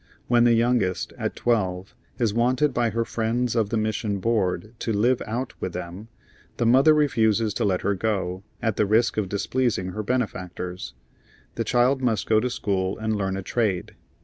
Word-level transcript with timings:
When 0.27 0.45
the 0.45 0.53
youngest, 0.55 1.13
at 1.19 1.35
twelve, 1.35 1.93
is 2.17 2.33
wanted 2.33 2.73
by 2.73 2.89
her 2.89 3.05
friends 3.05 3.55
of 3.55 3.69
the 3.69 3.77
mission 3.77 4.17
board 4.17 4.73
to 4.79 4.91
"live 4.91 5.21
out" 5.27 5.53
with 5.61 5.73
them, 5.73 6.07
the 6.57 6.65
mother 6.65 6.95
refuses 6.95 7.53
to 7.53 7.65
let 7.65 7.81
her 7.83 7.93
go, 7.93 8.41
at 8.63 8.77
the 8.77 8.87
risk 8.87 9.17
of 9.17 9.29
displeasing 9.29 9.89
her 9.89 10.01
benefactors. 10.01 10.95
The 11.53 11.63
child 11.63 12.01
must 12.01 12.25
go 12.27 12.39
to 12.39 12.49
school 12.49 12.97
and 12.97 13.15
learn 13.15 13.37
a 13.37 13.43
trade. 13.43 13.93